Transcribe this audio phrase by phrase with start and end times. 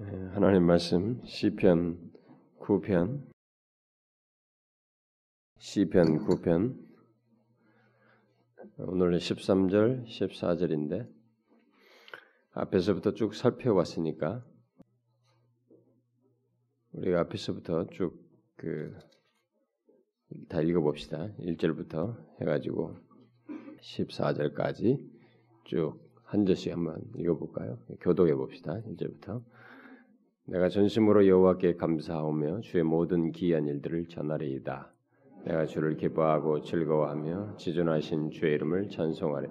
[0.00, 2.12] 예, 하나님 말씀 시편
[2.60, 3.26] 9편
[5.58, 6.78] 시편 9편
[8.78, 11.12] 오늘 13절 14절인데
[12.52, 14.44] 앞에서부터 쭉 살펴왔으니까
[16.92, 18.96] 우리가 앞에서부터 쭉 그
[20.48, 21.32] 다 읽어봅시다.
[21.38, 22.98] 1절부터 해가지고
[23.80, 25.04] 14절까지
[25.64, 27.78] 쭉 한 절씩 한번 읽어볼까요?
[28.00, 28.82] 교독해 봅시다.
[28.82, 29.42] 1절부터
[30.50, 34.90] 내가 전심으로 여호와께 감사하오며 주의 모든 기이한 일들을 전하리이다.
[35.44, 39.48] 내가 주를 기뻐하고 즐거워하며 지존하신 주의 이름을 찬송하리.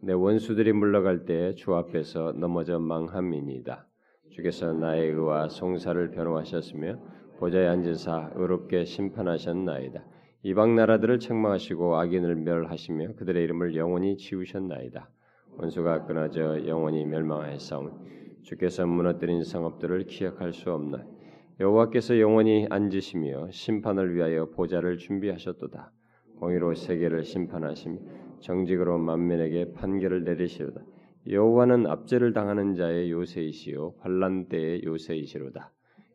[0.00, 3.86] 내 원수들이 물러갈 때 주 앞에서 넘어져 망함이니이다.
[4.30, 6.96] 주께서 나의 의와 송사를 변호하셨으며
[7.38, 10.02] 보좌에 앉으사 의롭게 심판하셨나이다.
[10.44, 15.10] 이방 나라들을 책망하시고 악인을 멸하시며 그들의 이름을 영원히 지우셨나이다.
[15.58, 21.04] 원수가 끊어져 영원히 멸망하였사오니 주께서 무너뜨린 성읍들을 기억할 수 없나.
[21.60, 25.92] 여호와께서 영원히 앉으시며 심판을 위하여 보좌를 준비하셨도다.
[26.38, 27.98] 공의로 세계를 심판하시며
[28.40, 30.82] 정직으로 만민에게 판결을 내리시로다.
[31.28, 35.70] 여호와는 압제를 당하는 자의 요새이시요 환란 때의 요새이시로다.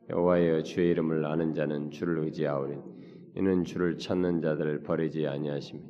[0.09, 2.75] 여호와여 주의 이름을 아는 자는 주를 의지하오니
[3.35, 5.81] 이는 주를 찾는 자들을 버리지 아니하시며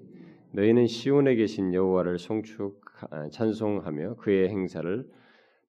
[0.51, 2.81] 너희는 시온에 계신 여호와를 송축
[3.31, 5.07] 찬송하며 그의 행사를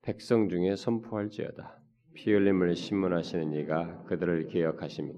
[0.02, 1.80] 백성 중에 선포할지어다.
[2.14, 5.12] 피 흘림을 신문하시는 이가 그들을 기억하시며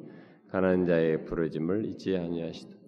[0.49, 2.81] 가난한 자의 부르짐을 잊지 아니하시다.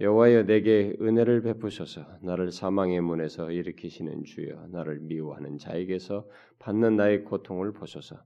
[0.00, 6.26] 여호와여 내게 은혜를 베푸소서 나를 사망의 문에서 일으키시는 주여 나를 미워하는 자에게서
[6.58, 8.16] 받는 나의 고통을 보소서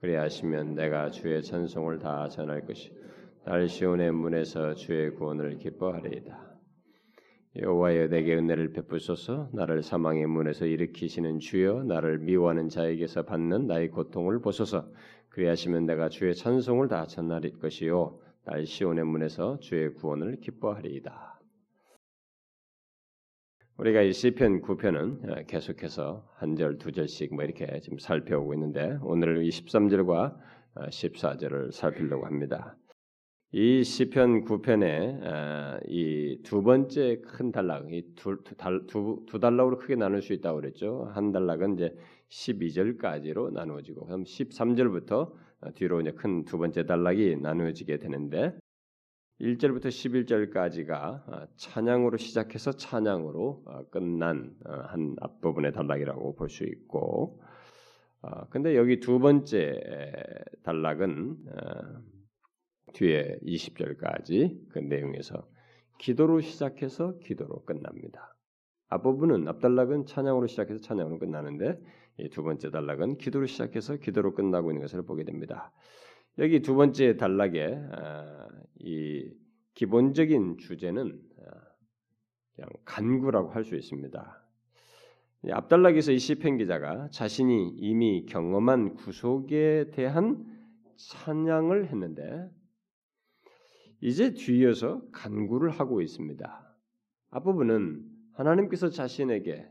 [0.00, 2.92] 그리하시면 내가 주의 찬송을 다 전할 것이
[3.44, 6.51] 날 시온의 문에서 주의 구원을 기뻐하리이다.
[7.56, 14.40] 여호와여 내게 은혜를 베푸소서 나를 사망의 문에서 일으키시는 주여 나를 미워하는 자에게서 받는 나의 고통을
[14.40, 14.88] 보소서
[15.28, 21.40] 그리하시면 내가 주의 찬송을 다 전할 것이요 날 시온의 문에서 주의 구원을 기뻐하리이다.
[23.76, 29.44] 우리가 이 시편 9편은 계속해서 한 절, 두 절씩 뭐 이렇게 지금 살펴오고 있는데 오늘
[29.44, 30.36] 이 13절과
[30.74, 32.76] 14절을 살피려고 합니다.
[33.54, 38.38] 이 시편 9편의 이 두 번째 큰 단락, 이두
[39.40, 41.10] 단락으로 크게 나눌 수 있다고 그랬죠.
[41.12, 41.94] 한 단락은 이제
[42.30, 45.32] 12절까지로 나누어지고 그럼 13절부터
[45.74, 48.56] 뒤로 이제 큰 두 번째 단락이 나누어지게 되는데
[49.42, 57.38] 1절부터 11절까지가 찬양으로 시작해서 찬양으로 끝난 한 앞부분의 단락이라고 볼 수 있고
[58.48, 59.78] 근데 여기 두 번째
[60.62, 61.36] 단락은
[62.92, 65.48] 뒤에 20절까지 그 내용에서
[65.98, 68.36] 기도로 시작해서 기도로 끝납니다.
[68.88, 71.80] 앞부분은 앞단락은 찬양으로 시작해서 찬양으로 끝나는데
[72.18, 75.72] 이두 번째 단락은 기도로 시작해서 기도로 끝나고 있는 것을 보게 됩니다.
[76.38, 77.82] 여기 두 번째 단락의
[78.80, 79.30] 이
[79.74, 81.20] 기본적인 주제는
[82.54, 84.38] 그냥 간구라고 할 수 있습니다.
[85.50, 90.44] 앞단락에서 이 시편 기자가 자신이 이미 경험한 구속에 대한
[90.96, 92.48] 찬양을 했는데
[94.02, 96.76] 이제 뒤이어서 간구를 하고 있습니다.
[97.30, 99.68] 앞부분은 하나님께서 자신에게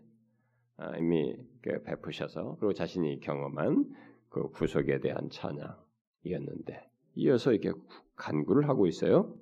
[0.78, 3.94] 아, 이미 그 베푸셔서 그리고 자신이 경험한
[4.30, 7.78] 그 구속에 대한 찬양이었는데 이어서 이렇게
[8.16, 9.36] 간구를 하고 있어요.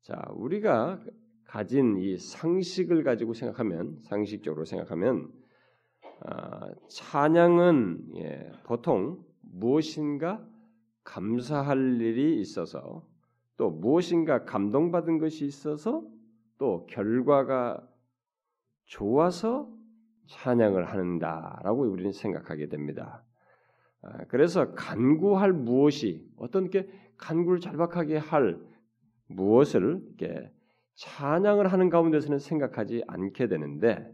[0.00, 1.00] 자, 우리가
[1.44, 5.30] 가진 이 상식을 가지고 생각하면 상식적으로 생각하면
[6.24, 10.44] 아, 찬양은 예, 보통 무엇인가
[11.04, 13.11] 감사할 일이 있어서
[13.62, 16.02] 또 무엇인가 감동받은 것이 있어서
[16.58, 17.80] 또 결과가
[18.86, 19.72] 좋아서
[20.26, 23.22] 찬양을 한다라고 우리는 생각하게 됩니다.
[24.02, 28.58] 아, 그래서 간구할 무엇이 어떤 게 간구를 절박하게 할
[29.28, 30.50] 무엇을 이렇게
[30.96, 34.12] 찬양을 하는 가운데서는 생각하지 않게 되는데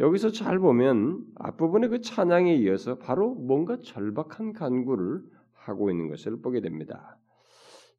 [0.00, 5.22] 여기서 잘 보면 앞부분의 그 찬양에 이어서 바로 뭔가 절박한 간구를
[5.52, 7.18] 하고 있는 것을 보게 됩니다.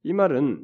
[0.05, 0.63] 이 말은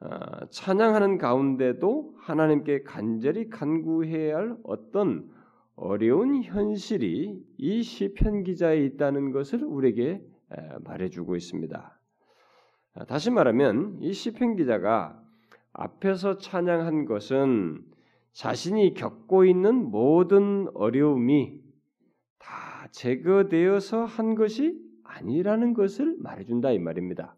[0.00, 0.08] 어,
[0.50, 5.30] 찬양하는 가운데도 하나님께 간절히 간구해야 할 어떤
[5.76, 10.22] 어려운 현실이 이 시편 기자에 있다는 것을 우리에게
[10.84, 11.98] 말해주고 있습니다.
[12.96, 15.22] 아, 다시 말하면 이 시편 기자가
[15.72, 17.82] 앞에서 찬양한 것은
[18.32, 21.62] 자신이 겪고 있는 모든 어려움이
[22.38, 27.36] 다 제거되어서 한 것이 아니라는 것을 말해준다 이 말입니다.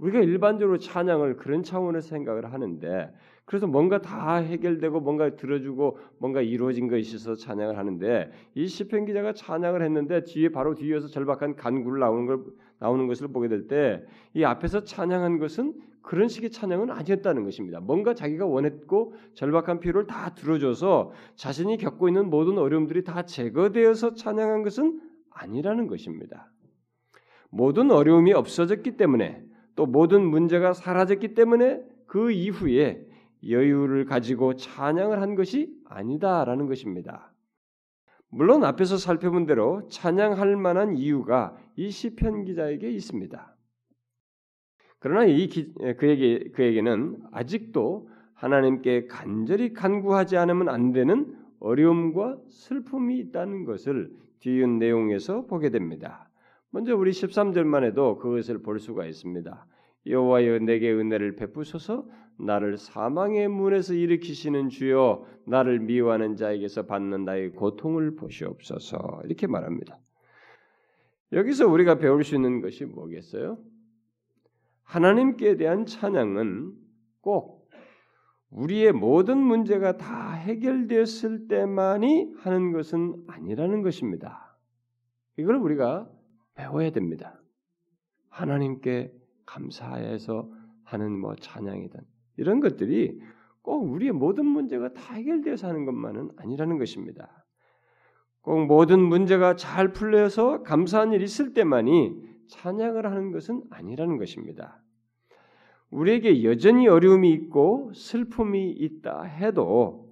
[0.00, 3.12] 우리가 일반적으로 찬양을 그런 차원에서 생각을 하는데
[3.44, 9.32] 그래서 뭔가 다 해결되고 뭔가 들어주고 뭔가 이루어진 것이 있어서 찬양을 하는데 이 시편 기자가
[9.32, 12.44] 찬양을 했는데 뒤에 바로 뒤에서 절박한 간구를 나오는 걸
[12.78, 14.04] 나오는 것을 보게 될 때
[14.34, 17.80] 이 앞에서 찬양한 것은 그런 식의 찬양은 아니었다는 것입니다.
[17.80, 24.62] 뭔가 자기가 원했고 절박한 필요를 다 들어줘서 자신이 겪고 있는 모든 어려움들이 다 제거되어서 찬양한
[24.62, 25.00] 것은
[25.30, 26.50] 아니라는 것입니다.
[27.50, 29.44] 모든 어려움이 없어졌기 때문에
[29.80, 33.02] 또 모든 문제가 사라졌기 때문에 그 이후에
[33.48, 37.32] 여유를 가지고 찬양을 한 것이 아니다라는 것입니다.
[38.28, 43.56] 물론 앞에서 살펴본 대로 찬양할 만한 이유가 이 시편 기자에게 있습니다.
[44.98, 53.64] 그러나 이 기, 그에게 그에게는 아직도 하나님께 간절히 간구하지 않으면 안 되는 어려움과 슬픔이 있다는
[53.64, 56.29] 것을 뒤은 내용에서 보게 됩니다.
[56.70, 59.66] 먼저 우리 13절만 해도 그것을 볼 수가 있습니다.
[60.06, 62.06] 여호와여 내게 은혜를 베푸소서
[62.38, 69.98] 나를 사망의 문에서 일으키시는 주여 나를 미워하는 자에게서 받는 나의 고통을 보시옵소서 이렇게 말합니다.
[71.32, 73.58] 여기서 우리가 배울 수 있는 것이 뭐겠어요?
[74.84, 76.72] 하나님께 대한 찬양은
[77.20, 77.68] 꼭
[78.50, 84.56] 우리의 모든 문제가 다 해결됐을 때만이 하는 것은 아니라는 것입니다.
[85.36, 86.10] 이걸 우리가
[86.60, 87.40] 배워야 됩니다.
[88.28, 89.12] 하나님께
[89.46, 90.50] 감사해서
[90.84, 92.00] 하는 뭐 찬양이든
[92.36, 93.18] 이런 것들이
[93.62, 97.46] 꼭 우리의 모든 문제가 다 해결되어서 하는 것만은 아니라는 것입니다.
[98.42, 102.14] 꼭 모든 문제가 잘 풀려서 감사한 일 있을 때만이
[102.48, 104.82] 찬양을 하는 것은 아니라는 것입니다.
[105.90, 110.08] 우리에게 여전히 어려움이 있고 슬픔이 있다 해도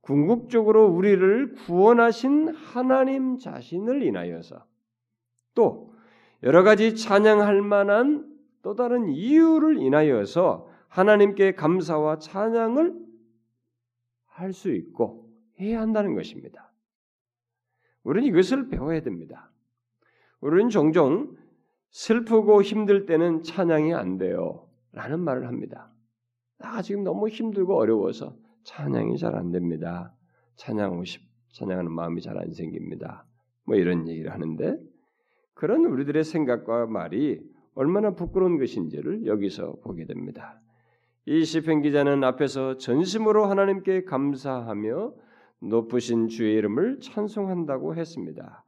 [0.00, 4.64] 궁극적으로 우리를 구원하신 하나님 자신을 인하여서
[5.54, 5.92] 또
[6.42, 8.30] 여러 가지 찬양할 만한
[8.62, 13.04] 또 다른 이유를 인하여서 하나님께 감사와 찬양을
[14.26, 15.30] 할 수 있고
[15.60, 16.72] 해야 한다는 것입니다.
[18.02, 19.50] 우리는 이것을 배워야 됩니다.
[20.40, 21.36] 우리는 종종
[21.90, 24.68] 슬프고 힘들 때는 찬양이 안 돼요.
[24.92, 25.90] 라는 말을 합니다.
[26.58, 30.12] 나 지금 너무 힘들고 어려워서 찬양이 잘 안 됩니다.
[30.56, 31.22] 찬양하고 싶,
[31.52, 33.24] 찬양하는 마음이 잘 안 생깁니다.
[33.64, 34.78] 뭐 이런 얘기를 하는데
[35.54, 37.40] 그런 우리들의 생각과 말이
[37.74, 40.60] 얼마나 부끄러운 것인지를 여기서 보게 됩니다.
[41.26, 45.14] 이 시편 기자는 앞에서 전심으로 하나님께 감사하며
[45.60, 48.64] 높으신 주의 이름을 찬송한다고 했습니다.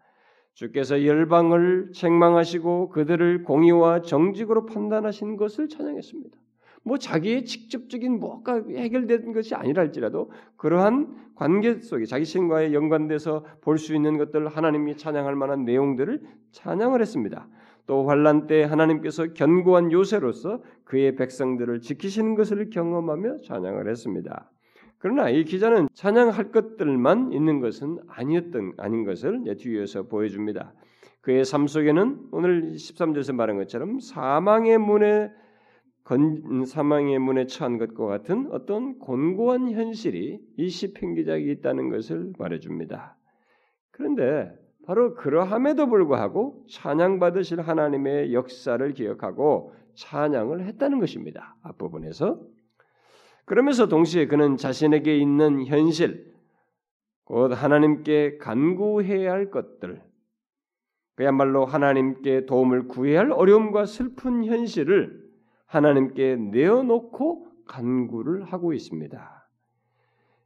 [0.55, 6.39] 주께서 열방을 책망하시고 그들을 공의와 정직으로 판단하신 것을 찬양했습니다.
[6.87, 13.93] 뭐 자기의 직접적인 뭐가 해결된 것이 아니랄지라도 그러한 관계 속에 자기 신과에 연관돼서 볼 수
[13.93, 16.23] 있는 것들 하나님이 찬양할 만한 내용들을
[16.53, 17.49] 찬양을 했습니다.
[17.87, 24.51] 또 환란 때 하나님께서 견고한 요새로서 그의 백성들을 지키시는 것을 경험하며 찬양을 했습니다.
[24.99, 30.73] 그러나 이 기자는 찬양할 것들만 있는 것은 아니었던 아닌 것을 뒤에서 보여줍니다.
[31.21, 35.31] 그의 삶 속에는 오늘 13절에서 말한 것처럼 사망의 문에
[36.07, 43.17] 건, 사망의 문에 처한 것과 같은 어떤 곤고한 현실이 이 시편 기자에 있다는 것을 말해줍니다.
[43.91, 44.57] 그런데
[44.87, 51.57] 바로 그러함에도 불구하고 찬양 받으실 하나님의 역사를 기억하고 찬양을 했다는 것입니다.
[51.63, 52.41] 앞부분에서
[53.45, 56.33] 그러면서 동시에 그는 자신에게 있는 현실,
[57.25, 60.03] 곧 하나님께 간구해야 할 것들,
[61.17, 65.26] 그야말로 하나님께 도움을 구해야 할 어려움과 슬픈 현실을
[65.67, 69.49] 하나님께 내어놓고 간구를 하고 있습니다.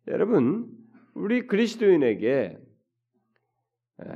[0.08, 0.68] 여러분,
[1.14, 2.58] 우리 그리스도인에게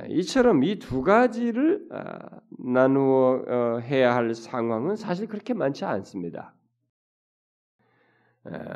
[0.09, 2.17] 이처럼 이 두 가지를 아,
[2.57, 6.53] 나누어 어, 해야 할 상황은 사실 그렇게 많지 않습니다.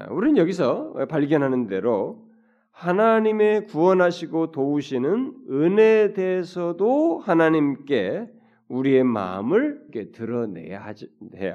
[0.09, 2.27] 우리는 여기서 발견하는 대로
[2.71, 8.31] 하나님의 구원하시고 도우시는 은혜에 대해서도 하나님께
[8.67, 10.93] 우리의 마음을 드러내야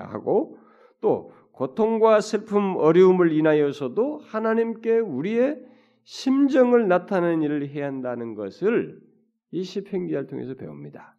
[0.01, 0.59] 하고
[1.05, 5.61] 또 고통과 슬픔, 어려움을 인하여서도 하나님께 우리의
[6.05, 9.03] 심정을 나타내는 일을 해야 한다는 것을
[9.51, 11.15] 이 시편 기를 통해서 배웁니다.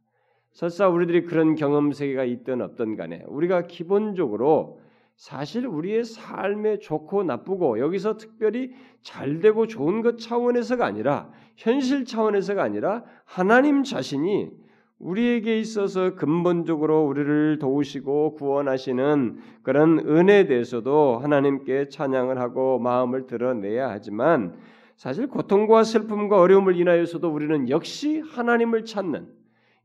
[0.50, 4.82] 설사 우리들이 그런 경험 세계가 있든 없든 간에 우리가 기본적으로
[5.16, 8.72] 사실 우리의 삶에 좋고 나쁘고 여기서 특별히
[9.04, 14.50] 잘 되고 좋은 것 차원에서가 아니라 현실 차원에서가 아니라 하나님 자신이
[15.00, 24.56] 우리에게 있어서 근본적으로 우리를 도우시고 구원하시는 그런 은혜에 대해서도 하나님께 찬양을 하고 마음을 드러내야 하지만
[24.96, 29.28] 사실 고통과 슬픔과 어려움을 인하여서도 우리는 역시 하나님을 찾는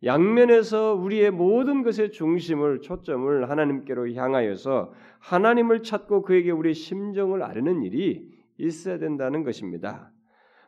[0.05, 8.26] 양면에서 우리의 모든 것의 중심을 초점을 하나님께로 향하여서 하나님을 찾고 그에게 우리의 심정을 아뢰는 일이
[8.57, 10.11] 있어야 된다는 것입니다.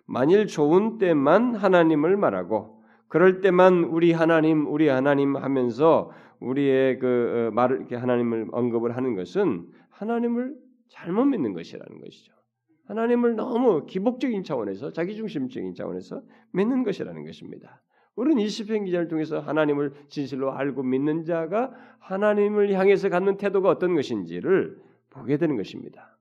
[0.04, 2.81] 만일 좋은 때만 하나님을 말하고
[3.12, 9.14] 그럴 때만 우리 하나님 우리 하나님 하면서 우리의 그 어, 말을 이렇게 하나님을 언급을 하는
[9.14, 10.56] 것은 하나님을
[10.88, 12.32] 잘못 믿는 것이라는 것이죠.
[12.86, 17.82] 하나님을 너무 기복적인 차원에서 자기중심적인 차원에서 믿는 것이라는 것입니다.
[18.16, 23.94] 우리는 이 시편 기자를 통해서 하나님을 진실로 알고 믿는 자가 하나님을 향해서 갖는 태도가 어떤
[23.94, 26.18] 것인지를 보게 되는 것입니다.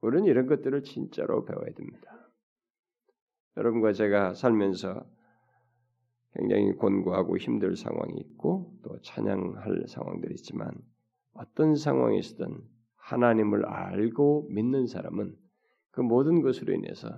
[0.00, 2.30] 우리는 이런 것들을 진짜로 배워야 됩니다.
[3.56, 5.04] 여러분과 제가 살면서
[6.34, 10.72] 굉장히 곤고하고 힘들 상황이 있고 또 찬양할 상황들이 있지만
[11.34, 12.58] 어떤 상황에서든
[12.96, 15.36] 하나님을 알고 믿는 사람은
[15.90, 17.08] 그 모든 것으로 인해서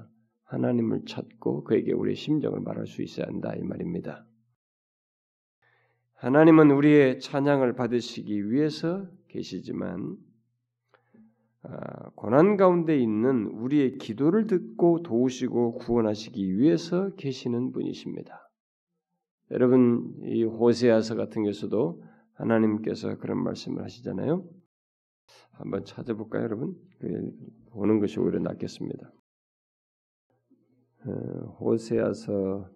[0.44, 4.26] 하나님을 찾고 그에게 우리의 심정을 말할 수 있어야 한다 이 말입니다.
[6.14, 10.16] 하나님은 우리의 찬양을 받으시기 위해서 계시지만
[11.62, 18.43] 아, 고난 가운데 있는 우리의 기도를 듣고 도우시고 구원하시기 위해서 계시는 분이십니다.
[19.50, 22.02] 여러분 이 호세아서 같은 경우도
[22.34, 24.48] 하나님께서 그런 말씀을 하시잖아요.
[25.52, 26.74] 한번 찾아볼까요, 여러분?
[26.98, 27.32] 그
[27.70, 29.12] 보는 것이 오히려 낫겠습니다.
[31.06, 31.10] 어,
[31.60, 32.70] 호세아서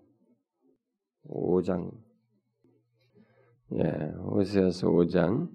[1.24, 1.90] 5장
[3.72, 3.82] 예,
[4.18, 5.50] 호세아서 5장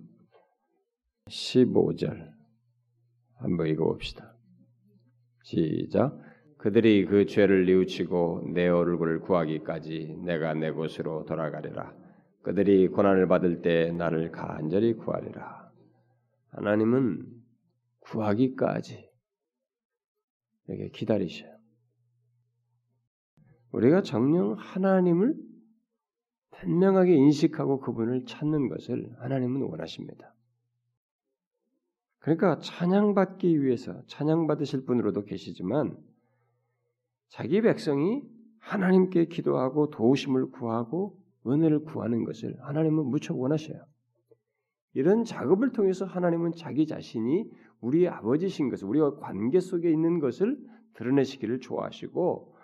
[1.27, 2.31] 15절
[3.35, 4.35] 한번 읽어봅시다.
[5.43, 6.17] 시작.
[6.63, 11.93] 그들이 그 죄를 뉘우치고 내 얼굴을 구하기까지 내가 내 곳으로 돌아가리라.
[12.41, 15.69] 그들이 고난을 받을 때 나를 간절히 구하리라.
[16.51, 17.27] 하나님은
[17.99, 19.09] 구하기까지
[20.69, 21.53] 이렇게 기다리셔요.
[23.73, 25.35] 우리가 정령 하나님을
[26.51, 30.33] 분명하게 인식하고 그분을 찾는 것을 하나님은 원하십니다.
[32.19, 36.12] 그러니까 찬양받기 위해서 찬양받으실 분으로도 계시지만
[37.33, 38.21] 자기 백성이
[38.59, 43.83] 하나님께 기도하고 도우심을 구하고 은혜를 구하는 것을 하나님은 무척 원하셔요.
[44.93, 47.49] 이런 작업을 통해서 하나님은 자기 자신이
[47.81, 50.59] 우리의 아버지신 것을 우리와 관계 속에 있는 것을
[50.93, 52.55] 드러내시기를 좋아하시고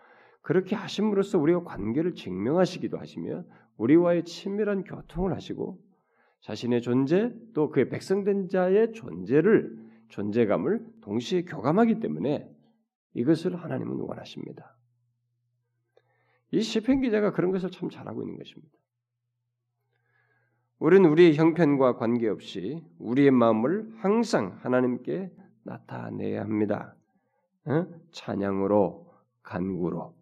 [0.44, 3.44] 그렇게 하심으로써 우리가 관계를 증명하시기도 하시며
[3.78, 5.80] 우리와의 친밀한 교통을 하시고
[6.42, 12.48] 자신의 존재 또 그의 백성된 자의 존재를 존재감을 동시에 교감하기 때문에
[13.14, 14.76] 이것을 하나님은 원하십니다.
[16.52, 18.78] 이 시편 기자가 그런 것을 참 잘하고 있는 것입니다.
[20.80, 25.32] 우리는 우리의 형편과 관계없이 우리의 마음을 항상 하나님께
[25.64, 26.96] 나타내야 합니다.
[27.66, 27.86] 어?
[28.12, 29.14] 찬양으로,
[29.44, 30.16] 간구로.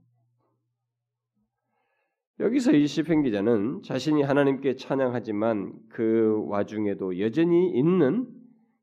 [2.39, 8.27] 여기서 이 시편 기자는 자신이 하나님께 찬양하지만 그 와중에도 여전히 있는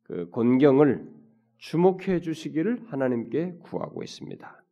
[0.04, 1.13] 그 곤경을
[1.64, 4.62] 주목해 주시기를 하나님께 구하고 있습니다.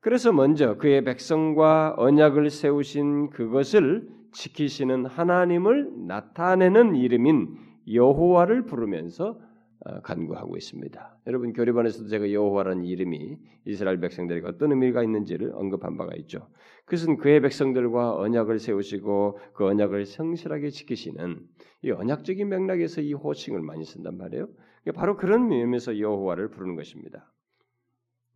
[0.00, 7.56] 그래서 먼저 그의 백성과 언약을 세우신 그것을 지키시는 하나님을 나타내는 이름인
[7.92, 9.40] 여호와를 부르면서
[9.80, 11.18] 어, 간구하고 있습니다.
[11.26, 16.48] 여러분 교리반에서도 제가 여호와라는 이름이 이스라엘 백성들에게 어떤 의미가 있는지를 언급한 바가 있죠.
[16.84, 21.40] 그것은 그의 백성들과 언약을 세우시고 그 언약을 성실하게 지키시는
[21.82, 24.48] 이 언약적인 맥락에서 이 호칭을 많이 쓴단 말이에요.
[24.92, 27.32] 바로 그런 의미에서 여호와를 부르는 것입니다.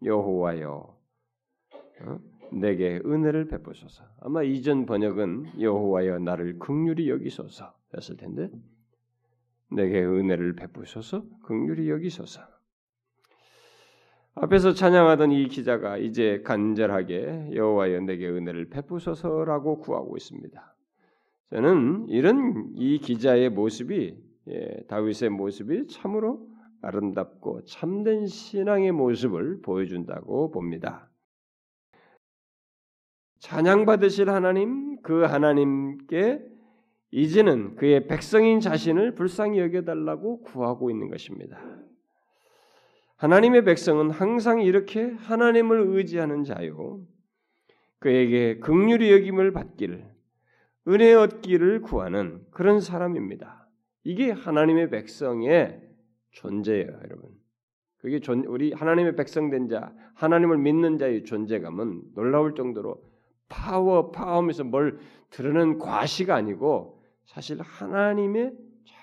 [0.05, 0.97] 여호와여,
[2.03, 2.21] 어?
[2.53, 4.05] 내게 은혜를 베푸소서.
[4.21, 8.51] 아마 이전 번역은 여호와여 나를 극률이 여기소서였을 텐데
[9.71, 12.43] 내게 은혜를 베푸소서, 극률이 여기소서.
[14.35, 20.75] 앞에서 찬양하던 이 기자가 이제 간절하게 여호와여 내게 은혜를 베푸소서라고 구하고 있습니다.
[21.51, 26.49] 저는 이런 이 기자의 모습이 예, 다윗의 모습이 참으로
[26.83, 31.09] 아름답고 참된 신앙의 모습을 보여준다고 봅니다.
[33.39, 36.41] 찬양받으실 하나님, 그 하나님께
[37.11, 41.61] 이제는 그의 백성인 자신을 불쌍히 여겨달라고 구하고 있는 것입니다.
[43.17, 47.01] 하나님의 백성은 항상 이렇게 하나님을 의지하는 자요.
[48.01, 50.05] 그에게 극률이 여김을 받기를,
[50.89, 53.62] 은혜 얻기를 구하는 그런 사람입니다.
[54.05, 55.81] 이게 하나님의 백성의
[56.31, 57.31] 존재예요, 여러분.
[57.99, 63.01] 그게 존, 우리 하나님의 백성된 자, 하나님을 믿는 자의 존재감은 놀라울 정도로
[63.49, 64.99] 파워, 파워하면서 뭘
[65.31, 68.55] 드러낸 과시가 아니고 사실 하나님의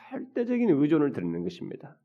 [0.09, 1.97] 절대적인 의존을 드리는 것입니다.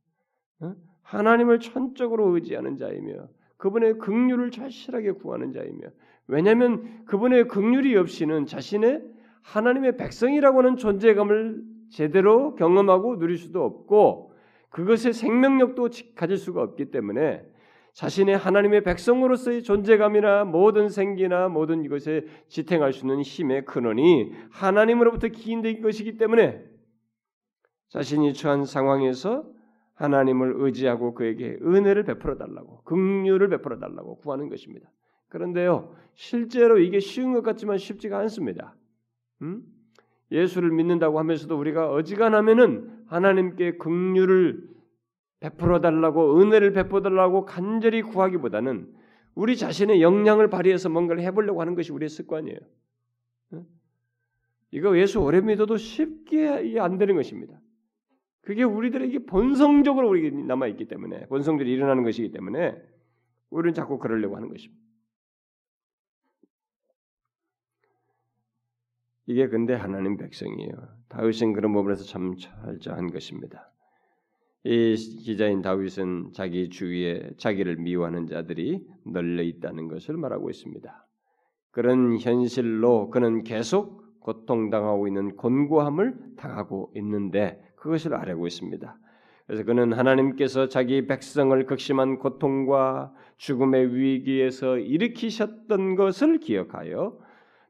[0.60, 0.74] 어?
[1.02, 5.88] 하나님을 천적으로 의지하는 자이며 그분의 긍휼을 절실하게 구하는 자이며
[6.26, 9.02] 왜냐하면 그분의 긍휼이 없이는 자신의
[9.42, 14.32] 하나님의 백성이라고 하는 존재감을 제대로 경험하고 누릴 수도 없고
[14.70, 17.46] 그것의 생명력도 가질 수가 없기 때문에
[17.92, 25.80] 자신의 하나님의 백성으로서의 존재감이나 모든 생기나 모든 이것에 지탱할 수 있는 힘의 근원이 하나님으로부터 기인된
[25.82, 26.64] 것이기 때문에
[27.90, 29.48] 자신이 처한 상황에서
[29.94, 34.90] 하나님을 의지하고 그에게 은혜를 베풀어 달라고 긍휼을 베풀어 달라고 구하는 것입니다.
[35.28, 38.74] 그런데요, 실제로 이게 쉬운 것 같지만 쉽지가 않습니다.
[39.42, 39.62] 음?
[40.30, 44.68] 예수를 믿는다고 하면서도 우리가 어지간하면은 하나님께 긍휼을
[45.40, 48.92] 베풀어 달라고 은혜를 베풀어 달라고 간절히 구하기보다는
[49.34, 52.58] 우리 자신의 역량을 발휘해서 뭔가를 해보려고 하는 것이 우리의 습관이에요.
[54.70, 57.60] 이거 예수 오래 믿어도 쉽게 안 되는 것입니다.
[58.40, 62.76] 그게 우리들에게 본성적으로 우리 남아 있기 때문에 본성들이 일어나는 것이기 때문에
[63.50, 64.82] 우리는 자꾸 그러려고 하는 것입니다.
[69.26, 70.72] 이게 근데 하나님 백성이에요.
[71.08, 73.70] 다윗은 그런 부분에서 참 철저한 것입니다.
[74.64, 81.06] 이 기자인 다윗은 자기 주위에 자기를 미워하는 자들이 널려 있다는 것을 말하고 있습니다.
[81.70, 88.98] 그런 현실로 그는 계속 고통당하고 있는 곤고함을 당하고 있는데 그것을 알고 있습니다.
[89.46, 97.18] 그래서 그는 하나님께서 자기 백성을 극심한 고통과 죽음의 위기에서 일으키셨던 것을 기억하여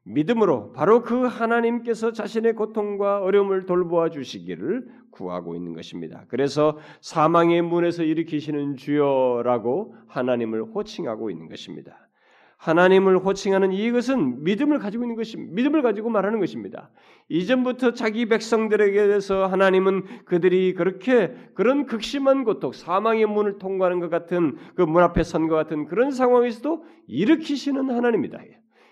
[0.05, 6.25] 믿음으로 바로 그 하나님께서 자신의 고통과 어려움을 돌보아 주시기를 구하고 있는 것입니다.
[6.29, 12.09] 그래서 사망의 문에서 일으키시는 주여라고 하나님을 호칭하고 있는 것입니다.
[12.59, 15.53] 하나님을 호칭하는 이것은 믿음을 가지고 있는 것입니다.
[15.55, 16.91] 믿음을 가지고 말하는 것입니다.
[17.29, 24.57] 이전부터 자기 백성들에게 대해서 하나님은 그들이 그렇게 그런 극심한 고통, 사망의 문을 통과하는 것 같은
[24.77, 28.39] 그 문 앞에 선 것 같은 그런 상황에서도 일으키시는 하나님이다.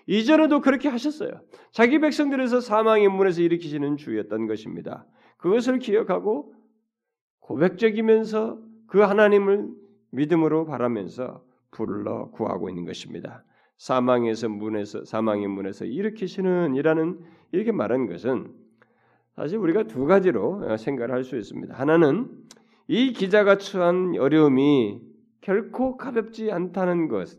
[0.05, 1.31] 이전에도 그렇게 하셨어요.
[1.71, 5.05] 자기 백성들에서 사망의 문에서 일으키시는 주였던 것입니다.
[5.37, 6.53] 그것을 기억하고
[7.39, 9.69] 고백적이면서 그 하나님을
[10.11, 13.43] 믿음으로 바라면서 불러 구하고 있는 것입니다.
[13.77, 17.19] 사망에서 문에서 사망의 문에서 일으키시는 이라는
[17.51, 18.53] 이렇게 말한 것은
[19.35, 21.73] 사실 우리가 두 가지로 생각을 할 수 있습니다.
[21.73, 22.29] 하나는
[22.87, 25.01] 이 기자가 처한 어려움이
[25.41, 27.29] 결코 가볍지 않다는 것,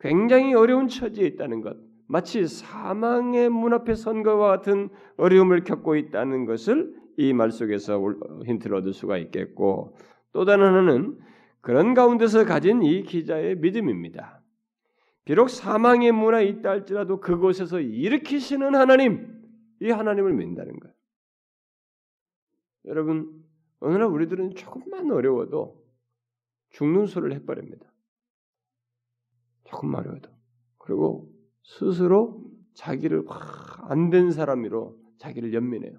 [0.00, 1.76] 굉장히 어려운 처지에 있다는 것,
[2.06, 8.00] 마치 사망의 문 앞에 선 것과 같은 어려움을 겪고 있다는 것을 이 말 속에서
[8.44, 9.96] 힌트를 얻을 수가 있겠고
[10.32, 11.18] 또 다른 하나는
[11.60, 14.42] 그런 가운데서 가진 이 기자의 믿음입니다.
[15.24, 19.42] 비록 사망의 문에 있다 할지라도 그곳에서 일으키시는 하나님,
[19.80, 20.94] 이 하나님을 믿는다는 거예요.
[22.86, 23.42] 여러분,
[23.80, 25.82] 어느 날 우리들은 조금만 어려워도
[26.70, 27.86] 죽는 소리를 해버립니다.
[29.64, 30.30] 조금만 어려워도.
[30.78, 31.30] 그리고
[31.62, 32.42] 스스로
[32.74, 33.24] 자기를
[33.88, 35.98] 안 된 사람으로 자기를 연민해요.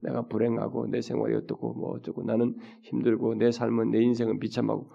[0.00, 4.90] 내가 불행하고 내 생활이 어떻고 뭐 어쩌고 나는 힘들고 내 삶은 내 인생은 비참하고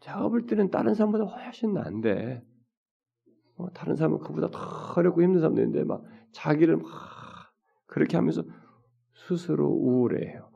[0.00, 2.44] 제가 볼 때는 다른 사람보다 훨씬 나은데
[3.56, 4.58] 어, 다른 사람은 그보다 더
[4.96, 6.86] 어렵고 힘든 사람도 있는데 막 자기를 막
[7.86, 8.44] 그렇게 하면서
[9.14, 10.50] 스스로 우울해해요.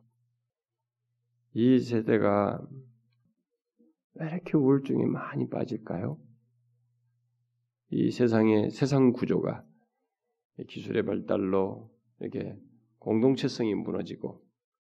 [1.55, 2.61] 이 세대가
[4.15, 6.19] 왜 이렇게 우울증에 많이 빠질까요?
[7.91, 9.65] 이 세상의 세상 구조가
[10.69, 12.57] 기술의 발달로 이렇게
[12.99, 14.43] 공동체성이 무너지고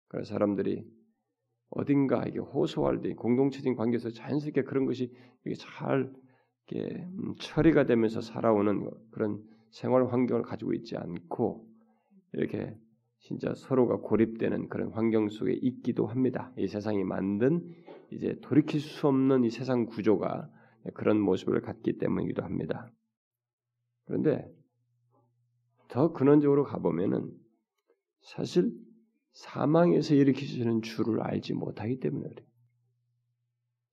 [0.08, 0.86] 그런 사람들이
[1.70, 5.14] 어딘가 이게 호소할 때 공동체적인 관계에서 자연스럽게 그런 것이
[5.46, 6.12] 이게 잘
[6.68, 11.68] 이렇게 음, 처리가 되면서 살아오는 그런 생활 환경을 가지고 있지 않고
[12.34, 12.76] 이렇게
[13.20, 16.52] 진짜 서로가 고립되는 그런 환경 속에 있기도 합니다.
[16.58, 17.70] 이 세상이 만든
[18.12, 20.50] 이제 돌이킬 수 없는 이 세상 구조가
[20.94, 22.92] 그런 모습을 갖기 때문이기도 합니다.
[24.06, 24.50] 그런데
[25.88, 27.32] 더 근원적으로 가보면은
[28.22, 28.72] 사실
[29.32, 32.48] 사망에서 일으키시는 주를 알지 못하기 때문에 그래요.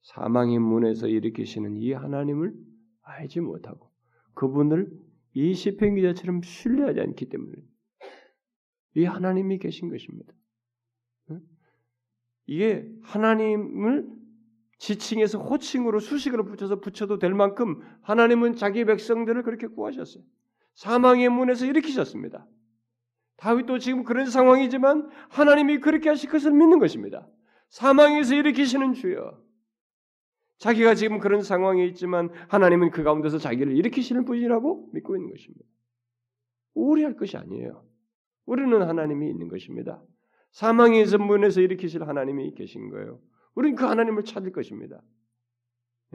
[0.03, 2.55] 사망의 문에서 일으키시는 이 하나님을
[3.03, 3.91] 알지 못하고
[4.35, 4.91] 그분을
[5.35, 7.57] 이 시편 기자처럼 신뢰하지 않기 때문에
[8.95, 10.33] 이 하나님이 계신 것입니다.
[12.47, 14.16] 이게 하나님을
[14.79, 20.23] 지칭해서 호칭으로 수식으로 붙여서 붙여도 될 만큼 하나님은 자기 백성들을 그렇게 구하셨어요.
[20.75, 22.47] 사망의 문에서 일으키셨습니다.
[23.37, 27.27] 다윗도 지금 그런 상황이지만 하나님이 그렇게 하실 것을 믿는 것입니다.
[27.69, 29.43] 사망에서 일으키시는 주여.
[30.59, 35.65] 자기가 지금 그런 상황에 있지만 하나님은 그 가운데서 자기를 일으키시는 분이라고 믿고 있는 것입니다.
[36.75, 37.85] 우울해할 것이 아니에요.
[38.47, 40.03] 우리는 하나님이 있는 것입니다.
[40.53, 43.21] 사망의 문에서 일으키실 하나님이 계신 거예요.
[43.57, 45.03] 우리는 그 하나님을 찾을 것입니다.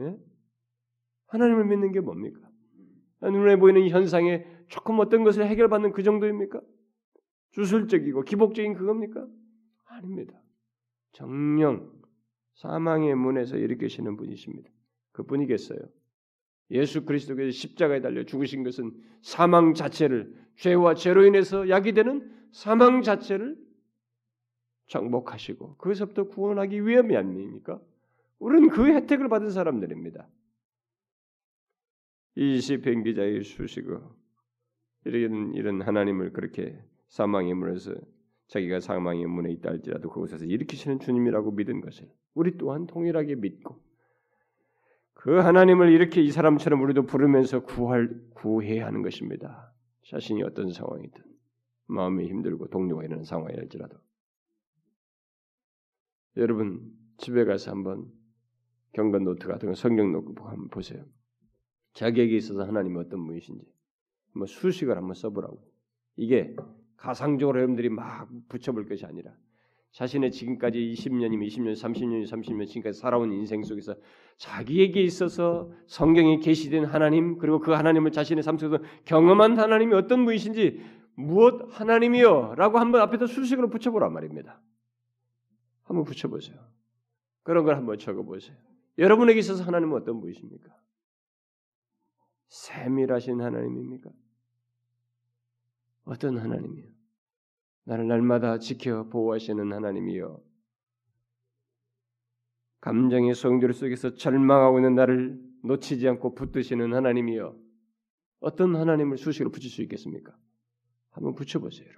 [0.00, 0.16] 예?
[1.26, 2.40] 하나님을 믿는 게 뭡니까?
[3.20, 6.60] 눈에 보이는 현상에 조금 어떤 것을 해결받는 그 정도입니까?
[7.50, 9.26] 주술적이고 기복적인 그겁니까?
[9.84, 10.40] 아닙니다.
[11.12, 11.92] 정령
[12.54, 14.70] 사망의 문에서 일으키시는 분이십니다.
[15.12, 15.78] 그분이겠어요.
[16.70, 23.56] 예수 그리스도께서 십자가에 달려 죽으신 것은 사망 자체를 죄와 죄로 인해서 약이 되는 사망 자체를
[24.86, 27.80] 정복하시고 그것부터 구원하기 위함이 아닙니까?
[28.38, 30.28] 우리는 그 혜택을 받은 사람들입니다.
[32.34, 34.14] 이 시편 기자의 수식어
[35.04, 37.94] 이런 이런 하나님을 그렇게 사망의 문에서
[38.48, 43.80] 자기가 사망의 문에 있다 할지라도 그곳에서 일으키시는 주님이라고 믿은 것을 우리 또한 동일하게 믿고
[45.14, 49.72] 그 하나님을 이렇게 이 사람처럼 우리도 부르면서 구할 구해야 하는 것입니다.
[50.08, 51.22] 자신이 어떤 상황이든
[51.86, 53.96] 마음이 힘들고 동요가 있는 상황일지라도
[56.36, 58.10] 여러분 집에 가서 한번
[58.94, 61.04] 경건 노트 같은 거 성경 노트 한번 보세요.
[61.94, 63.64] 자기에게 있어서 하나님이 어떤 분이신지
[64.34, 65.62] 뭐 수식을 한번 써보라고.
[66.16, 66.56] 이게
[66.96, 69.32] 가상적으로 여러분들이 막 붙여볼 것이 아니라
[69.92, 73.94] 자신의 지금까지 20년이면 20년, 30년이 30년 지금까지 살아온 인생 속에서
[74.38, 80.80] 자기에게 있어서 성경에 계시된 하나님 그리고 그 하나님을 자신의 삶 속에서 경험한 하나님이 어떤 분이신지
[81.14, 84.62] 무엇 하나님이요라고 한번 앞에다 수식으로 붙여보란 말입니다.
[85.84, 86.58] 한번 붙여보세요.
[87.42, 88.56] 그런 걸 한번 적어보세요.
[88.98, 90.68] 여러분에게 있어서 하나님은 어떤 분이십니까?
[92.48, 94.10] 세밀하신 하나님입니까?
[96.04, 96.90] 어떤 하나님이요?
[97.84, 100.42] 나를 날마다 지켜 보호하시는 하나님이요.
[102.80, 107.56] 감정의 소용돌이 속에서 절망하고 있는 나를 놓치지 않고 붙드시는 하나님이요.
[108.40, 110.36] 어떤 하나님을 수식으로 붙일 수 있겠습니까?
[111.10, 111.88] 한번 붙여보세요.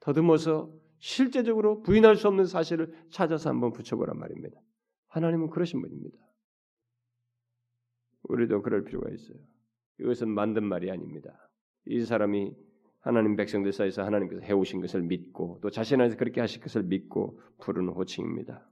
[0.00, 4.60] 더듬어서 실제적으로 부인할 수 없는 사실을 찾아서 한번 붙여보란 말입니다.
[5.08, 6.18] 하나님은 그러신 분입니다.
[8.24, 9.38] 우리도 그럴 필요가 있어요.
[10.00, 11.48] 이것은 만든 말이 아닙니다.
[11.86, 12.54] 이 사람이
[13.00, 17.92] 하나님 백성들 사이에서 하나님께서 해오신 것을 믿고 또 자신 안에서 그렇게 하실 것을 믿고 부르는
[17.92, 18.68] 호칭입니다.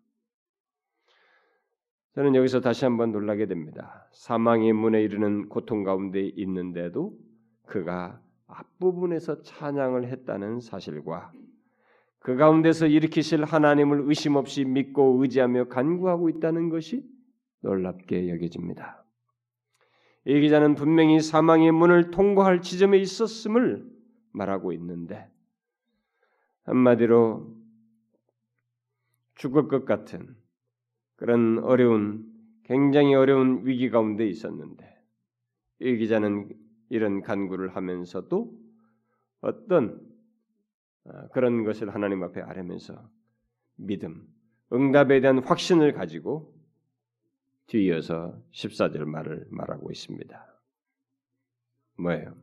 [2.15, 4.09] 저는 여기서 다시 한번 놀라게 됩니다.
[4.13, 7.17] 사망의 문에 이르는 고통 가운데 있는데도
[7.67, 11.33] 그가 앞부분에서 찬양을 했다는 사실과
[12.25, 17.07] 그 가운데서 일으키실 하나님을 의심 없이 믿고 의지하며 간구하고 있다는 것이
[17.61, 19.05] 놀랍게 여겨집니다.
[20.25, 23.87] 이 기자는 분명히 사망의 문을 통과할 지점에 있었음을
[24.33, 25.31] 말하고 있는데
[26.63, 27.55] 한마디로
[29.35, 30.35] 죽을 것 같은
[31.17, 32.25] 그런 어려운
[32.63, 34.97] 굉장히 어려운 위기 가운데 있었는데
[35.81, 36.49] 이 기자는
[36.89, 38.51] 이런 간구를 하면서도
[39.43, 40.13] 어떤 어,
[41.33, 42.95] 그런 것을 하나님 앞에 아뢰면서
[43.77, 44.27] 믿음,
[44.73, 46.55] 응답에 대한 확신을 가지고
[47.67, 50.61] 뒤이어서 14절 말을 말하고 있습니다.
[51.99, 52.35] 뭐예요?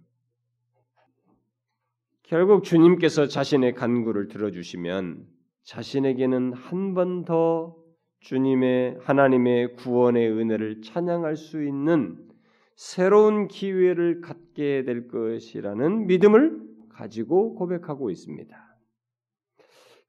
[2.24, 5.28] 결국 주님께서 자신의 간구를 들어주시면
[5.64, 7.76] 자신에게는 한 번 더
[8.22, 12.30] 주님의 하나님의 구원의 은혜를 찬양할 수 있는
[12.76, 18.72] 새로운 기회를 갖게 될 것이라는 믿음을 가지고 고백하고 있습니다.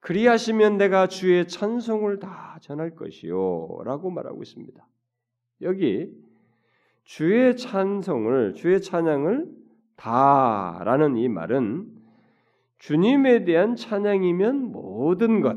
[0.00, 4.86] 그리하시면 내가 주의 찬송을 다 전할 것이요라고 말하고 있습니다.
[5.62, 6.12] 여기
[7.04, 9.48] 주의 찬송을 주의 찬양을
[9.96, 12.02] 다라는 이 말은
[12.78, 15.56] 주님에 대한 찬양이면 모든 것,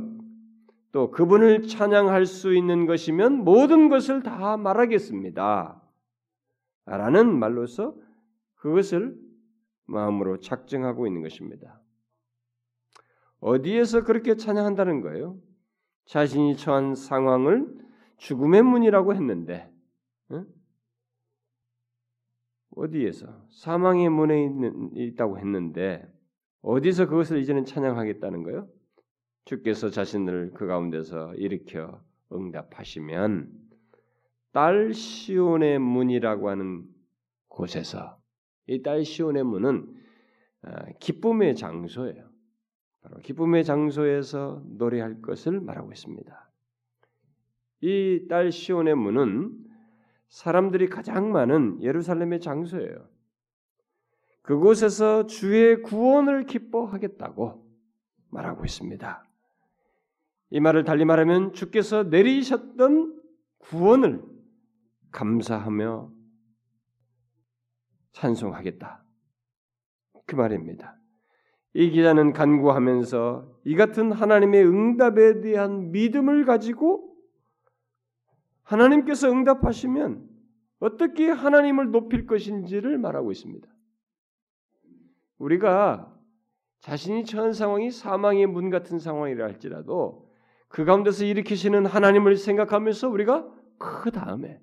[0.91, 5.81] 또 그분을 찬양할 수 있는 것이면 모든 것을 다 말하겠습니다.
[6.85, 7.95] 라는 말로서
[8.55, 9.17] 그것을
[9.85, 11.81] 마음으로 작정하고 있는 것입니다.
[13.39, 15.37] 어디에서 그렇게 찬양한다는 거예요?
[16.05, 17.67] 자신이 처한 상황을
[18.17, 19.71] 죽음의 문이라고 했는데
[20.31, 20.45] 응?
[22.71, 26.11] 어디에서 사망의 문에 있는, 있다고 했는데
[26.61, 28.67] 어디서 그것을 이제는 찬양하겠다는 거요?
[29.45, 33.51] 주께서 자신을 그 가운데서 일으켜 응답하시면
[34.51, 36.85] 딸 시온의 문이라고 하는
[37.47, 38.19] 곳에서
[38.67, 39.93] 이 딸 시온의 문은
[40.63, 42.29] 아, 기쁨의 장소예요.
[43.01, 46.49] 바로 기쁨의 장소에서 노래할 것을 말하고 있습니다.
[47.81, 49.65] 이 딸 시온의 문은
[50.29, 53.07] 사람들이 가장 많은 예루살렘의 장소예요.
[54.41, 57.65] 그곳에서 주의 구원을 기뻐하겠다고
[58.29, 59.23] 말하고 있습니다.
[60.51, 63.21] 이 말을 달리 말하면 주께서 내리셨던
[63.59, 64.23] 구원을
[65.11, 66.11] 감사하며
[68.15, 69.03] 찬송하겠다.
[70.25, 70.97] 그 말입니다.
[71.73, 77.13] 이 기자는 간구하면서 이 같은 하나님의 응답에 대한 믿음을 가지고
[78.63, 80.27] 하나님께서 응답하시면
[80.79, 83.67] 어떻게 하나님을 높일 것인지를 말하고 있습니다.
[85.37, 86.11] 우리가
[86.79, 90.31] 자신이 처한 상황이 사망의 문 같은 상황이라 할지라도
[90.69, 93.45] 그 가운데서 일으키시는 하나님을 생각하면서 우리가
[93.77, 94.61] 그 다음에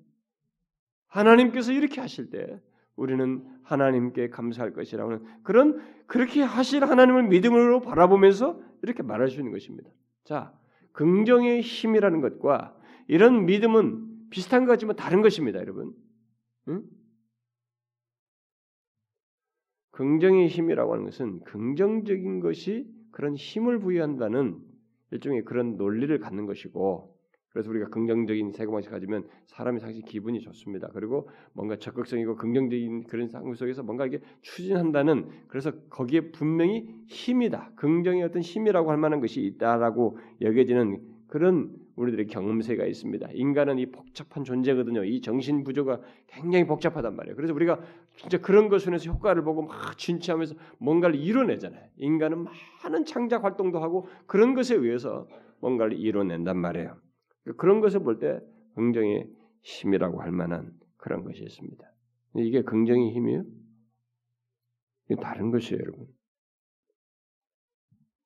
[1.07, 2.59] 하나님께서 이렇게 하실 때
[2.95, 9.89] 우리는 하나님께 감사할 것이라는 그런 그렇게 하실 하나님을 믿음으로 바라보면서 이렇게 말할 수 있는 것입니다.
[10.23, 10.53] 자,
[10.91, 12.77] 긍정의 힘이라는 것과
[13.07, 15.93] 이런 믿음은 비슷한 것 같지만 다른 것입니다, 여러분.
[16.67, 16.83] 응?
[19.91, 24.59] 긍정의 힘이라고 하는 것은 긍정적인 것이 그런 힘을 부여한다는
[25.11, 27.12] 일종의 그런 논리를 갖는 것이고
[27.53, 30.89] 그래서 우리가 긍정적인 세계관을 가지면 사람이 사실 기분이 좋습니다.
[30.91, 37.71] 그리고 뭔가 적극적이고 긍정적인 그런 상황 속에서 뭔가 이게 추진한다는 그래서 거기에 분명히 힘이다.
[37.75, 43.29] 긍정의 어떤 힘이라고 할 만한 것이 있다라고 여겨지는 그런 우리들의 경험세가 있습니다.
[43.33, 45.03] 인간은 이 복잡한 존재거든요.
[45.03, 47.35] 이 정신 구조가 굉장히 복잡하단 말이에요.
[47.35, 47.79] 그래서 우리가
[48.15, 51.83] 진짜 그런 것에서 효과를 보고 막 진취하면서 뭔가를 이뤄내잖아요.
[51.97, 52.45] 인간은
[52.83, 55.27] 많은 창작 활동도 하고 그런 것에 의해서
[55.59, 57.02] 뭔가를 이뤄낸단 말이에요.
[57.57, 58.39] 그런 것을 볼 때
[58.75, 59.29] 긍정의
[59.61, 61.91] 힘이라고 할 만한 그런 것이 있습니다.
[62.37, 63.43] 이게 긍정의 힘이에요?
[65.05, 66.07] 이게 다른 것이에요, 여러분.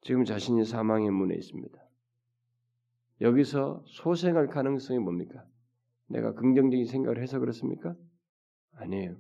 [0.02, 1.78] 지금 자신이 사망의 문에 있습니다.
[3.22, 5.44] 여기서 소생할 가능성이 뭡니까?
[6.08, 7.96] 내가 긍정적인 생각을 해서 그렇습니까?
[8.74, 9.18] 아니에요.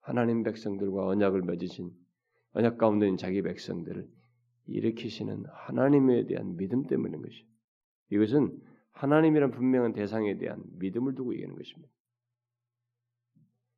[0.00, 1.90] 하나님 백성들과 언약을 맺으신
[2.52, 4.06] 언약 가운데 있는 자기 백성들을
[4.66, 7.46] 일으키시는 하나님에 대한 믿음 때문인 것이에요.
[8.10, 8.60] 이것은
[8.92, 11.92] 하나님이란 분명한 대상에 대한 믿음을 두고 얘기하는 것입니다.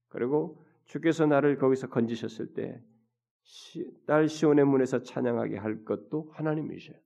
[0.08, 2.82] 그리고 주께서 나를 거기서 건지셨을 때
[4.06, 6.96] 딸 시온의 문에서 찬양하게 할 것도 하나님이셔요.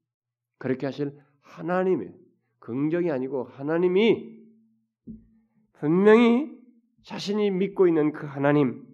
[0.58, 2.14] 그렇게 하실 하나님의
[2.58, 4.38] 긍정이 아니고 하나님이
[5.74, 6.56] 분명히
[7.02, 8.84] 자신이 믿고 있는 그 하나님,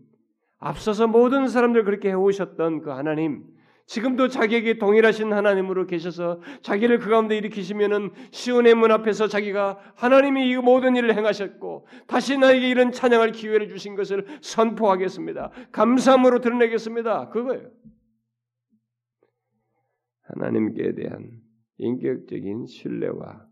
[0.59, 3.54] 앞서서 모든 사람들 그렇게 해오셨던 그 하나님,
[3.87, 10.57] 지금도 자기에게 동일하신 하나님으로 계셔서 자기를 그 가운데 일으키시면은 시온의 문 앞에서 자기가 하나님이 이
[10.57, 15.51] 모든 일을 행하셨고 다시 나에게 이런 찬양할 기회를 주신 것을 선포하겠습니다.
[15.73, 17.29] 감사함으로 드러내겠습니다.
[17.29, 17.71] 그거예요.
[20.23, 21.43] 하나님께 대한
[21.77, 23.47] 인격적인 신뢰와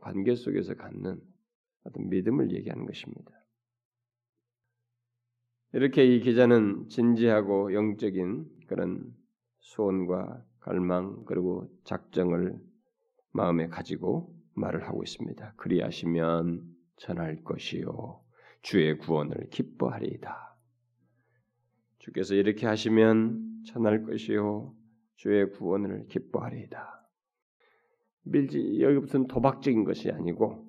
[0.00, 1.20] 관계 속에서 갖는
[1.84, 3.39] 어떤 믿음을 얘기하는 것입니다.
[5.72, 9.14] 이렇게 이 기자는 진지하고 영적인 그런
[9.60, 12.58] 소원과 갈망 그리고 작정을
[13.32, 15.54] 마음에 가지고 말을 하고 있습니다.
[15.56, 16.62] 그리하시면
[16.96, 18.20] 전할 것이요
[18.62, 20.56] 주의 구원을 기뻐하리이다.
[22.00, 24.74] 주께서 이렇게 하시면 전할 것이요
[25.14, 27.08] 주의 구원을 기뻐하리이다.
[28.22, 30.66] 밀지 여기부터는 도박적인 것이 아니고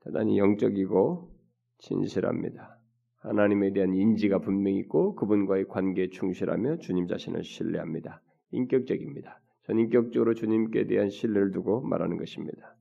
[0.00, 1.30] 대단히 영적이고
[1.78, 2.79] 진실합니다.
[3.20, 8.22] 하나님에 대한 인지가 분명히 있고 그분과의 관계에 충실하며 주님 자신을 신뢰합니다.
[8.50, 9.40] 인격적입니다.
[9.64, 12.76] 전인격적으로 주님께 대한 신뢰를 두고 말하는 것입니다.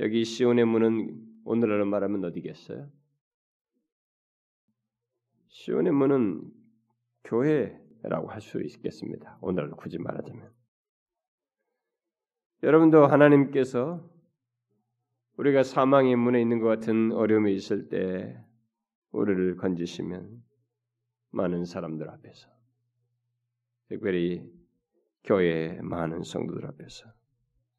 [0.00, 2.88] 여기 시온의 문은 오늘날로 말하면 어디겠어요?
[5.48, 6.42] 시온의 문은
[7.24, 9.38] 교회라고 할 수 있겠습니다.
[9.40, 10.50] 오늘날 굳이 말하자면
[12.62, 14.08] 여러분도 하나님께서
[15.38, 18.38] 우리가 사망의 문에 있는 것 같은 어려움이 있을 때
[19.16, 20.42] 우리를 건지시면
[21.30, 22.48] 많은 사람들 앞에서
[23.88, 24.42] 특별히
[25.24, 27.06] 교회의 많은 성도들 앞에서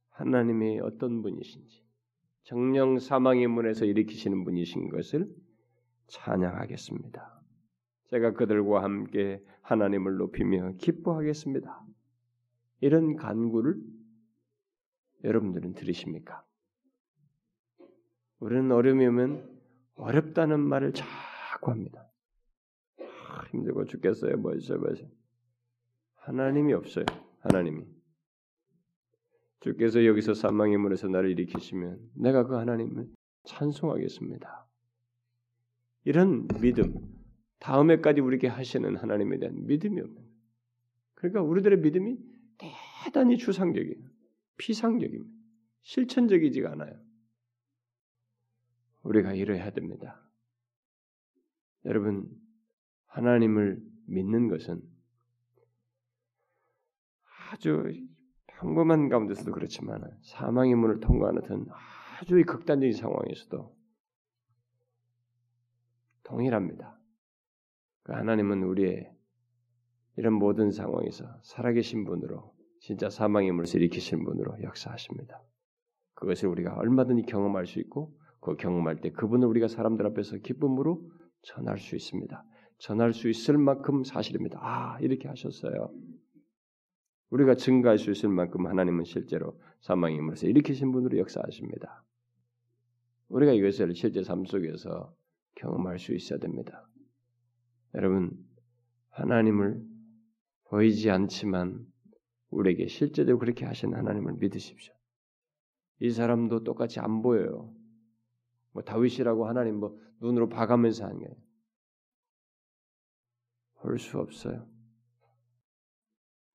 [0.09, 1.85] 하나님이 어떤 분이신지
[2.43, 5.29] 정령 사망의 문에서 일으키시는 분이신 것을
[6.07, 7.41] 찬양하겠습니다.
[8.09, 11.85] 제가 그들과 함께 하나님을 높이며 기뻐하겠습니다.
[12.79, 13.75] 이런 간구를
[15.23, 16.43] 여러분들은 들으십니까?
[18.39, 19.57] 우리는 어려움이 오면
[19.95, 20.93] 어렵다는 말을
[21.57, 22.07] 자꾸 합니다.
[22.99, 24.37] 아, 힘들고 죽겠어요.
[24.37, 25.09] 뭐 있어요, 뭐 있어요.
[26.15, 27.05] 하나님이 없어요.
[27.39, 27.85] 하나님이.
[29.61, 33.09] 주께서 여기서 사망의 문에서 나를 일으키시면 내가 그 하나님을
[33.45, 34.67] 찬송하겠습니다.
[36.05, 36.93] 이런 믿음,
[37.59, 40.27] 다음에까지 우리에게 하시는 하나님에 대한 믿음이 없는.
[41.15, 42.17] 그러니까 우리들의 믿음이
[43.03, 44.07] 대단히 추상적이에요.
[44.57, 45.35] 피상적입니다.
[45.81, 46.99] 실천적이지가 않아요.
[49.01, 50.26] 우리가 이래야 됩니다.
[51.85, 52.29] 여러분,
[53.07, 54.81] 하나님을 믿는 것은
[57.51, 57.83] 아주
[58.47, 61.41] 평범한 가운데서도 그렇지만 사망의 문을 통과하는
[62.19, 63.75] 아주 극단적인 상황에서도
[66.23, 66.99] 동일합니다.
[68.03, 69.13] 그 하나님은 우리의
[70.17, 75.41] 이런 모든 상황에서 살아계신 분으로 진짜 사망의 문을 일으키신 분으로 역사하십니다.
[76.15, 81.07] 그것을 우리가 얼마든지 경험할 수 있고 그 경험할 때 그분을 우리가 사람들 앞에서 기쁨으로
[81.41, 82.43] 전할 수 있습니다.
[82.79, 84.59] 전할 수 있을 만큼 사실입니다.
[84.61, 85.91] 아 이렇게 하셨어요.
[87.29, 92.03] 우리가 증가할 수 있을 만큼 하나님은 실제로 사망의 문에서 일으키신 분으로 역사하십니다.
[93.29, 95.13] 우리가 이것을 실제 삶 속에서
[95.55, 96.87] 경험할 수 있어야 됩니다.
[97.95, 98.31] 여러분,
[99.09, 99.83] 하나님을
[100.65, 101.85] 보이지 않지만
[102.49, 104.93] 우리에게 실제로 그렇게 하신 하나님을 믿으십시오.
[105.99, 107.73] 이 사람도 똑같이 안 보여요.
[108.77, 111.47] 뭐 다윗이라고 하나님 뭐 눈으로 봐가면서 하는 게
[113.81, 114.67] 볼 수 없어요.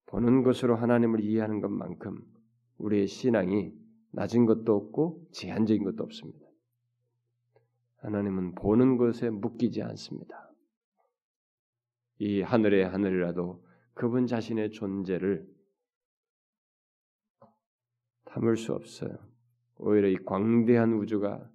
[0.07, 2.23] 보는 것으로 하나님을 이해하는 것만큼
[2.79, 3.73] 우리의 신앙이
[4.13, 6.47] 낮은 것도 없고 제한적인 것도 없습니다.
[7.97, 10.53] 하나님은 보는 것에 묶이지 않습니다.
[12.19, 15.49] 이 하늘의 하늘이라도 그분 자신의 존재를
[18.27, 19.17] 담을 수 없어요.
[19.77, 21.51] 오히려 이 광대한 우주가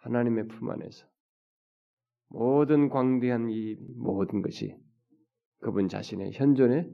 [0.00, 1.06] 하나님의 품 안에서
[2.28, 4.76] 모든 광대한 이 모든 것이
[5.58, 6.88] 그분 자신의 현존에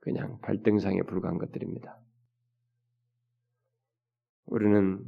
[0.00, 1.98] 그냥 발등상에 불과한 것들입니다.
[4.46, 5.04] 우리는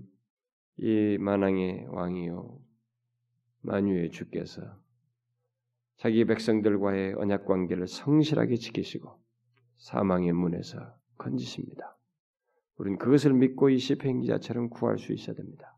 [0.77, 2.61] 이 만왕의 왕이요
[3.63, 4.63] 만유의 주께서
[5.97, 9.21] 자기 백성들과의 언약 관계를 성실하게 지키시고
[9.79, 11.97] 사망의 문에서 건지십니다.
[12.77, 15.77] 우리는 그것을 믿고 이 시편 기자처럼 구할 수 있어야 됩니다.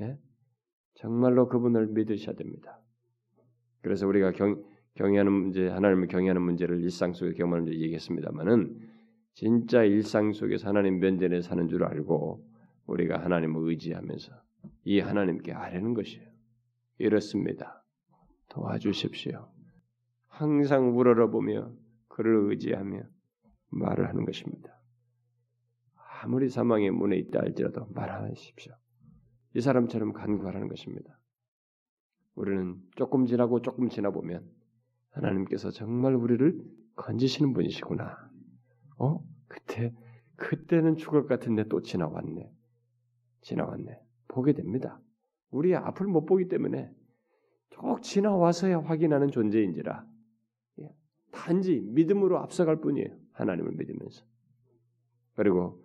[0.00, 0.18] 예?
[0.98, 2.80] 정말로 그분을 믿으셔야 됩니다.
[3.82, 8.80] 그래서 우리가 경, 경외하는 문제, 하나님을 경외하는 문제를 일상 속에 경험하는 문제 얘기했습니다만은
[9.34, 12.44] 진짜 일상 속에서 하나님 면전에 사는 줄 알고
[12.86, 14.32] 우리가 하나님을 의지하면서
[14.84, 16.26] 이 하나님께 아뢰는 것이에요.
[16.98, 17.84] 이렇습니다.
[18.48, 19.48] 도와주십시오.
[20.26, 21.70] 항상 우러러보며
[22.08, 23.02] 그를 의지하며
[23.70, 24.76] 말을 하는 것입니다.
[26.22, 28.74] 아무리 사망의 문에 있다 할지라도 말하십시오.
[29.58, 31.18] 이 사람처럼 간구하라는 것입니다.
[32.36, 34.48] 우리는 조금 지나고 조금 지나 보면
[35.10, 36.62] 하나님께서 정말 우리를
[36.94, 38.30] 건지시는 분이시구나.
[38.98, 39.20] 어?
[39.48, 39.92] 그때
[40.36, 42.48] 그때는 죽을 것 같은데 또 지나왔네.
[43.40, 44.00] 지나왔네.
[44.28, 45.00] 보게 됩니다.
[45.50, 46.94] 우리 앞을 못 보기 때문에
[47.70, 50.06] 쭉 지나와서야 확인하는 존재인지라
[50.82, 50.94] 예.
[51.32, 53.08] 단지 믿음으로 앞서갈 뿐이에요.
[53.32, 54.24] 하나님을 믿으면서.
[55.34, 55.84] 그리고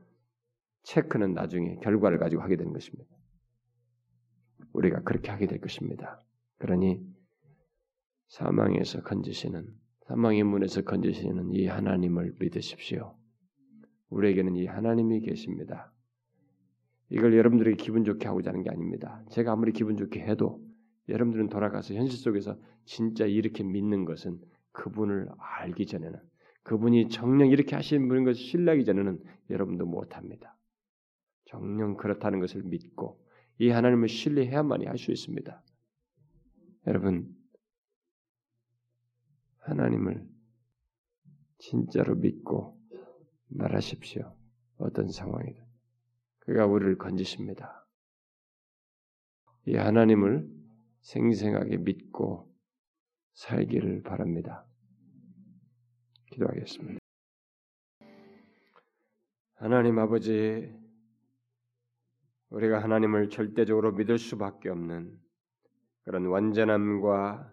[0.84, 3.23] 체크는 나중에 결과를 가지고 하게 되는 것입니다.
[4.74, 6.22] 우리가 그렇게 하게 될 것입니다.
[6.58, 7.02] 그러니
[8.28, 9.68] 사망에서 건지시는
[10.08, 13.16] 사망의 문에서 건지시는 이 하나님을 믿으십시오.
[14.10, 15.92] 우리에게는 이 하나님이 계십니다.
[17.10, 19.24] 이걸 여러분들에게 기분 좋게 하고자 하는 게 아닙니다.
[19.30, 20.62] 제가 아무리 기분 좋게 해도
[21.10, 24.40] 여러분들은 돌아가서 현실 속에서 진짜 이렇게 믿는 것은
[24.72, 26.20] 그분을 알기 전에는
[26.64, 30.58] 그분이 정령 이렇게 하시는 분인 것을 신뢰하기 전에는 여러분도 못합니다.
[31.46, 33.23] 정령 그렇다는 것을 믿고
[33.60, 35.64] 이 하나님을 신뢰해야만이 할 수 있습니다.
[36.88, 37.34] 여러분
[39.60, 40.28] 하나님을
[41.60, 42.78] 진짜로 믿고
[43.48, 44.36] 말하십시오.
[44.78, 45.64] 어떤 상황이든
[46.40, 47.88] 그가 우리를 건지십니다.
[49.66, 50.50] 이 하나님을
[51.02, 52.54] 생생하게 믿고
[53.34, 54.66] 살기를 바랍니다.
[56.32, 57.00] 기도하겠습니다.
[59.56, 60.70] 하나님 아버지,
[62.54, 65.20] 우리가 하나님을 절대적으로 믿을 수밖에 없는
[66.04, 67.52] 그런 완전함과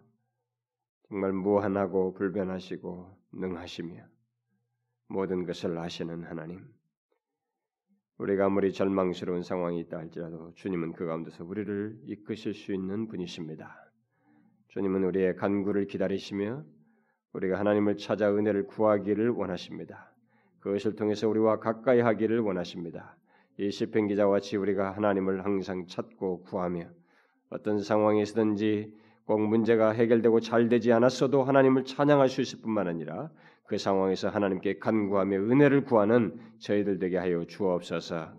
[1.08, 3.94] 정말 무한하고 불변하시고 능하시며
[5.08, 6.68] 모든 것을 아시는 하나님.
[8.18, 13.74] 우리가 아무리 절망스러운 상황이 있다 할지라도 주님은 그 가운데서 우리를 이끄실 수 있는 분이십니다.
[14.68, 16.62] 주님은 우리의 간구를 기다리시며
[17.32, 20.12] 우리가 하나님을 찾아 은혜를 구하기를 원하십니다.
[20.58, 23.16] 그것을 통해서 우리와 가까이 하기를 원하십니다.
[23.60, 26.86] 이 시편 기자와 같이 우리가 하나님을 항상 찾고 구하며
[27.50, 28.94] 어떤 상황에서든지
[29.26, 33.28] 꼭 문제가 해결되고 잘 되지 않았어도 하나님을 찬양할 수 있을 뿐만 아니라
[33.66, 38.32] 그 상황에서 하나님께 간구하며 은혜를 구하는 저희들 되게 하여 주옵소서.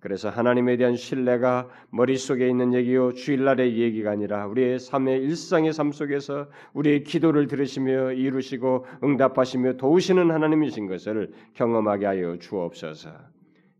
[0.00, 6.48] 그래서 하나님에 대한 신뢰가 머릿속에 있는 얘기요 주일날의 얘기가 아니라 우리의 삶의 일상의 삶 속에서
[6.72, 13.33] 우리의 기도를 들으시며 이루시고 응답하시며 도우시는 하나님이신 것을 경험하게 하여 주옵소서.